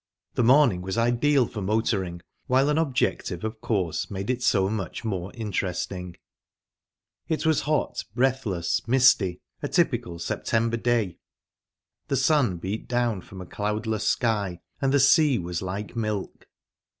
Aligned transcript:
The 0.33 0.43
morning 0.43 0.81
was 0.81 0.97
ideal 0.97 1.45
for 1.45 1.61
motoring, 1.61 2.23
while 2.47 2.69
an 2.69 2.79
objective, 2.79 3.43
of 3.43 3.61
course, 3.61 4.09
made 4.09 4.31
it 4.31 4.41
so 4.41 4.67
much 4.67 5.05
more 5.05 5.31
interesting. 5.35 6.17
It 7.27 7.45
was 7.45 7.61
hot, 7.69 8.03
breathless, 8.15 8.87
misty 8.87 9.41
a 9.61 9.67
typical 9.67 10.17
September 10.17 10.77
day. 10.77 11.19
The 12.07 12.15
sun 12.17 12.57
beat 12.57 12.87
down 12.87 13.21
from 13.21 13.41
a 13.41 13.45
cloudless 13.45 14.07
sky, 14.07 14.61
and 14.81 14.91
the 14.91 14.99
sea 14.99 15.37
was 15.37 15.61
like 15.61 15.95
milk. 15.95 16.47